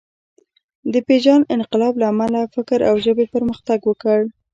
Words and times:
د 0.93 0.95
پېژاند 1.07 1.49
انقلاب 1.55 1.93
له 2.01 2.05
امله 2.13 2.41
فکر 2.55 2.79
او 2.89 2.95
ژبې 3.05 3.25
پرمختګ 3.35 3.79
وکړ. 3.85 4.19